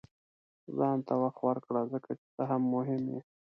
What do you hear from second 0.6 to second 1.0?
•ځان